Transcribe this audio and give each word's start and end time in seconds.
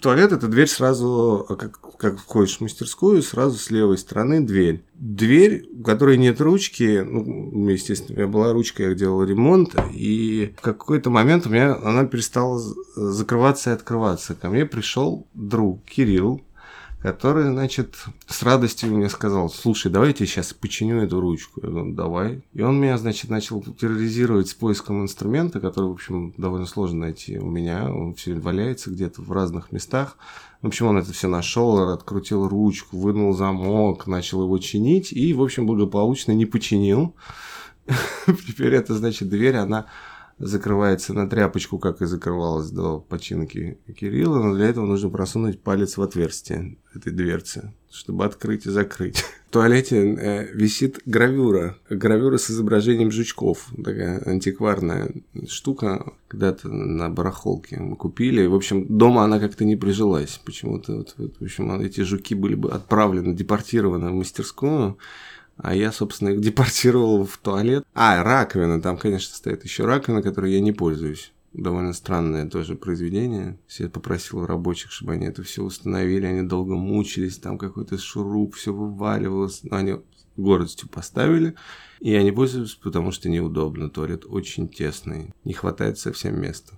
Туалет– 0.00 0.32
это 0.32 0.48
дверь 0.48 0.68
сразу, 0.68 1.46
как, 1.48 1.80
как 1.96 2.18
входишь 2.18 2.58
в 2.58 2.60
мастерскую, 2.62 3.22
сразу 3.22 3.58
с 3.58 3.70
левой 3.70 3.98
стороны 3.98 4.40
дверь. 4.40 4.84
Дверь, 4.94 5.66
у 5.78 5.82
которой 5.82 6.16
нет 6.16 6.40
ручки, 6.40 7.00
ну, 7.04 7.68
естественно, 7.68 8.16
у 8.16 8.18
меня 8.20 8.28
была 8.28 8.52
ручка, 8.52 8.84
я 8.84 8.94
делал 8.94 9.22
ремонт, 9.24 9.74
и 9.92 10.54
в 10.56 10.60
какой-то 10.60 11.10
момент 11.10 11.46
у 11.46 11.50
меня 11.50 11.76
она 11.76 12.04
перестала 12.04 12.60
закрываться 12.96 13.70
и 13.70 13.74
открываться. 13.74 14.34
Ко 14.34 14.48
мне 14.48 14.66
пришел 14.66 15.26
друг 15.34 15.84
Кирилл, 15.84 16.42
который, 17.04 17.44
значит, 17.44 17.96
с 18.26 18.42
радостью 18.42 18.96
мне 18.96 19.10
сказал, 19.10 19.50
слушай, 19.50 19.92
давай 19.92 20.08
я 20.08 20.14
тебе 20.14 20.26
сейчас 20.26 20.54
починю 20.54 21.02
эту 21.02 21.20
ручку. 21.20 21.60
Я 21.62 21.68
говорю, 21.68 21.92
давай. 21.92 22.42
И 22.54 22.62
он 22.62 22.80
меня, 22.80 22.96
значит, 22.96 23.28
начал 23.28 23.60
терроризировать 23.60 24.48
с 24.48 24.54
поиском 24.54 25.02
инструмента, 25.02 25.60
который, 25.60 25.90
в 25.90 25.92
общем, 25.92 26.32
довольно 26.38 26.64
сложно 26.64 27.00
найти 27.00 27.38
у 27.38 27.44
меня. 27.44 27.92
Он 27.92 28.14
все 28.14 28.32
валяется 28.32 28.88
где-то 28.88 29.20
в 29.20 29.30
разных 29.32 29.70
местах. 29.70 30.16
В 30.62 30.68
общем, 30.68 30.86
он 30.86 30.96
это 30.96 31.12
все 31.12 31.28
нашел, 31.28 31.90
открутил 31.90 32.48
ручку, 32.48 32.96
вынул 32.96 33.34
замок, 33.34 34.06
начал 34.06 34.42
его 34.42 34.56
чинить 34.56 35.12
и, 35.12 35.34
в 35.34 35.42
общем, 35.42 35.66
благополучно 35.66 36.32
не 36.32 36.46
починил. 36.46 37.14
Теперь 38.26 38.72
это, 38.72 38.94
значит, 38.94 39.28
дверь, 39.28 39.56
она 39.56 39.88
закрывается 40.38 41.14
на 41.14 41.28
тряпочку, 41.28 41.78
как 41.78 42.02
и 42.02 42.06
закрывалась 42.06 42.70
до 42.70 43.00
починки 43.00 43.78
Кирилла, 43.98 44.42
но 44.42 44.54
для 44.54 44.66
этого 44.66 44.86
нужно 44.86 45.10
просунуть 45.10 45.60
палец 45.60 45.96
в 45.96 46.02
отверстие 46.02 46.78
этой 46.94 47.12
дверцы, 47.12 47.72
чтобы 47.90 48.24
открыть 48.24 48.66
и 48.66 48.70
закрыть. 48.70 49.18
В 49.48 49.50
туалете 49.50 49.96
э, 49.96 50.52
висит 50.52 51.00
гравюра, 51.06 51.76
гравюра 51.88 52.38
с 52.38 52.50
изображением 52.50 53.10
жучков, 53.10 53.68
такая 53.76 54.20
антикварная 54.26 55.12
штука, 55.48 56.12
когда-то 56.28 56.68
на 56.68 57.08
барахолке 57.08 57.78
мы 57.78 57.96
купили. 57.96 58.46
В 58.46 58.54
общем, 58.54 58.86
дома 58.86 59.24
она 59.24 59.38
как-то 59.38 59.64
не 59.64 59.76
прижилась 59.76 60.40
почему-то. 60.44 60.96
Вот, 60.96 61.14
вот, 61.18 61.36
в 61.38 61.44
общем, 61.44 61.80
эти 61.80 62.00
жуки 62.00 62.34
были 62.34 62.54
бы 62.54 62.70
отправлены, 62.70 63.34
депортированы 63.34 64.10
в 64.10 64.14
мастерскую, 64.14 64.98
а 65.56 65.74
я, 65.74 65.92
собственно, 65.92 66.30
их 66.30 66.40
депортировал 66.40 67.24
в 67.24 67.38
туалет. 67.38 67.84
А, 67.94 68.22
раковина. 68.22 68.80
Там, 68.80 68.96
конечно, 68.96 69.34
стоит 69.34 69.64
еще 69.64 69.84
раковина, 69.84 70.22
которой 70.22 70.52
я 70.52 70.60
не 70.60 70.72
пользуюсь. 70.72 71.32
Довольно 71.52 71.92
странное 71.92 72.50
тоже 72.50 72.74
произведение. 72.74 73.58
Я 73.78 73.88
попросил 73.88 74.44
рабочих, 74.44 74.90
чтобы 74.90 75.12
они 75.12 75.26
это 75.26 75.44
все 75.44 75.62
установили. 75.62 76.26
Они 76.26 76.42
долго 76.42 76.74
мучились. 76.74 77.38
Там 77.38 77.58
какой-то 77.58 77.96
шуруп, 77.96 78.56
все 78.56 78.72
вываливалось. 78.72 79.60
Но 79.62 79.76
они 79.76 79.96
гордостью 80.36 80.88
поставили. 80.88 81.54
И 82.00 82.10
я 82.10 82.22
не 82.24 82.32
пользуюсь, 82.32 82.74
потому 82.74 83.12
что 83.12 83.28
неудобно. 83.28 83.88
Туалет 83.88 84.24
очень 84.26 84.68
тесный. 84.68 85.32
Не 85.44 85.52
хватает 85.52 85.98
совсем 85.98 86.40
места. 86.40 86.72